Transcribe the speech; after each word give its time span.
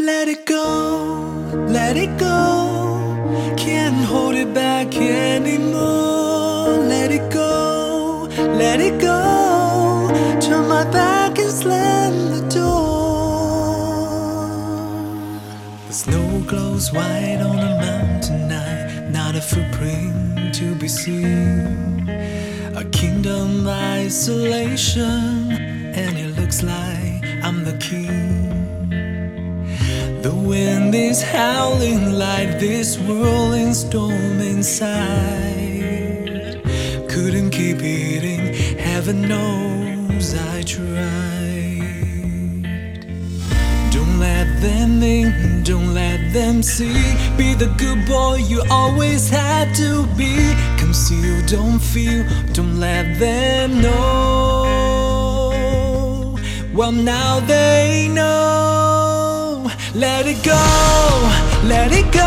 Let 0.00 0.28
it 0.28 0.46
go, 0.46 1.66
let 1.68 1.98
it 1.98 2.18
go. 2.18 3.54
Can't 3.58 4.02
hold 4.02 4.34
it 4.34 4.54
back 4.54 4.96
anymore. 4.96 6.68
Let 6.88 7.10
it 7.12 7.30
go, 7.30 8.26
let 8.38 8.80
it 8.80 8.98
go. 8.98 10.08
Turn 10.40 10.68
my 10.68 10.90
back 10.90 11.38
and 11.38 11.50
slam 11.50 12.30
the 12.30 12.40
door. 12.48 12.80
The 15.88 15.92
snow 15.92 16.44
glows 16.46 16.90
white 16.94 17.42
on 17.42 17.58
a 17.58 17.76
mountain 17.84 18.48
night, 18.48 19.10
not 19.10 19.36
a 19.36 19.42
footprint 19.42 20.54
to 20.54 20.74
be 20.76 20.88
seen. 20.88 22.08
A 22.74 22.84
kingdom 22.90 23.68
isolation, 23.68 25.52
and 25.94 26.16
it 26.16 26.40
looks 26.40 26.62
like 26.62 27.22
I'm 27.44 27.64
the 27.64 27.76
king. 27.78 28.39
The 30.40 30.48
wind 30.48 30.94
is 30.94 31.20
howling 31.22 32.12
like 32.14 32.58
this 32.58 32.98
whirling 32.98 33.74
storm 33.74 34.40
inside. 34.40 34.96
Couldn't 37.10 37.50
keep 37.50 37.82
eating, 37.82 38.54
heaven 38.78 39.28
knows 39.28 40.34
I 40.34 40.62
tried. 40.62 41.82
Don't 43.92 44.18
let 44.18 44.46
them 44.62 45.02
in, 45.02 45.62
don't 45.62 45.92
let 45.92 46.32
them 46.32 46.62
see. 46.62 47.14
Be 47.36 47.52
the 47.52 47.68
good 47.76 48.06
boy 48.06 48.36
you 48.36 48.62
always 48.70 49.28
had 49.28 49.74
to 49.74 50.06
be. 50.16 50.54
Conceal, 50.78 51.44
don't 51.46 51.80
feel, 51.80 52.24
don't 52.54 52.80
let 52.80 53.18
them 53.18 53.82
know. 53.82 54.70
Well, 56.72 56.92
now 56.92 57.40
they 57.40 58.08
know. 58.10 58.79
Let 59.94 60.26
it 60.26 60.44
go, 60.44 60.54
let 61.64 61.90
it 61.90 62.12
go. 62.12 62.20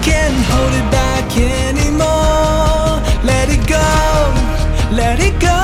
Can't 0.00 0.40
hold 0.48 0.72
it 0.72 0.90
back 0.90 1.30
anymore. 1.36 3.02
Let 3.22 3.50
it 3.50 3.66
go, 3.68 3.76
let 4.96 5.20
it 5.20 5.38
go. 5.38 5.60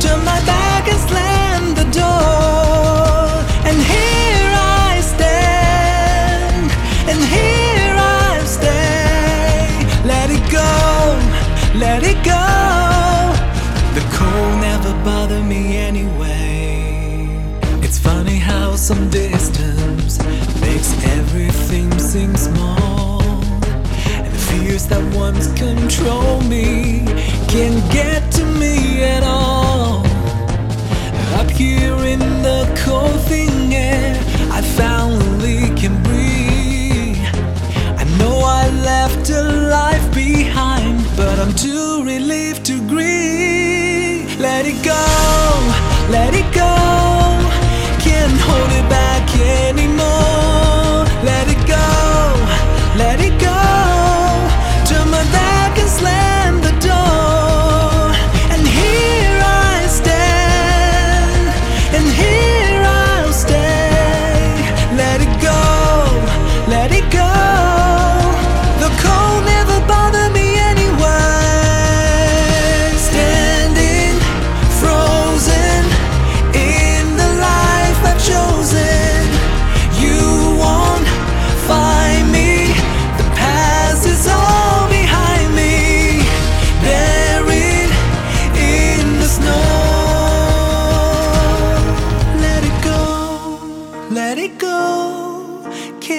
Turn 0.00 0.24
my 0.24 0.40
back 0.46 0.88
and 0.88 0.98
slam 1.08 1.74
the 1.74 1.84
door. 1.92 3.28
And 3.68 3.76
here 3.76 4.52
I 4.88 5.02
stand, 5.12 6.70
and 7.10 7.20
here 7.36 7.96
I 7.98 8.42
stay. 8.46 9.68
Let 10.06 10.30
it 10.30 10.44
go, 10.50 10.72
let 11.78 12.02
it 12.02 12.16
go. 12.24 12.44
The 13.92 14.04
cold 14.16 14.60
never 14.62 14.94
bothered 15.04 15.44
me 15.44 15.76
anyway. 15.76 17.28
It's 17.82 17.98
funny 17.98 18.38
how 18.38 18.63
some 18.76 19.08
distance 19.08 20.18
makes 20.60 20.92
everything 21.04 21.96
seem 21.98 22.34
small. 22.36 23.22
And 23.22 24.32
the 24.32 24.38
fears 24.50 24.86
that 24.88 25.02
once 25.14 25.46
control 25.52 26.40
me 26.42 27.04
can't 27.46 27.82
get 27.92 28.32
to 28.32 28.44
me 28.44 29.02
at 29.04 29.22
all. 29.22 30.04
Up 31.40 31.50
here 31.50 31.96
in 32.04 32.18
the 32.42 32.62
cold 32.84 33.20
thing 33.22 33.74
air, 33.74 34.16
I 34.50 34.60
finally 34.62 35.72
can 35.80 35.94
breathe. 36.02 37.24
I 37.96 38.04
know 38.18 38.40
I 38.40 38.70
left 38.70 39.30
a 39.30 39.42
life 39.42 40.14
behind, 40.14 41.04
but 41.16 41.38
I'm 41.38 41.54
too 41.54 42.02
relieved 42.04 42.64
to 42.66 42.80
grieve. 42.88 44.40
Let 44.40 44.66
it 44.66 44.82
go, 44.84 45.04
let 46.10 46.34
it 46.34 46.52
go. 46.54 46.73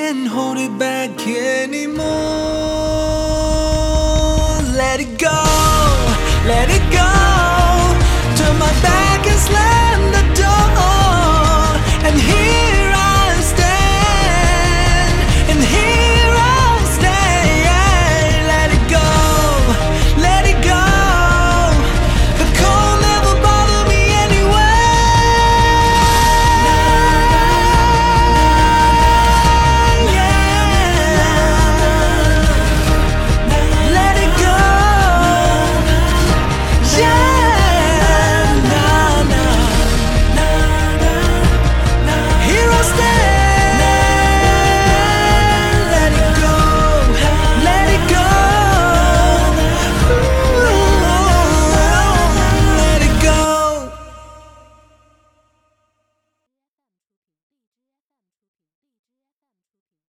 Can't 0.07 0.27
hold 0.27 0.59
it 0.59 0.77
back 0.77 1.09
anymore. 1.27 2.05
Let 4.77 4.99
it 4.99 5.17
go, 5.17 5.44